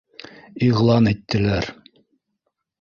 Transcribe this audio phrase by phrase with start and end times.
[0.67, 1.71] Иғлан иттеләр.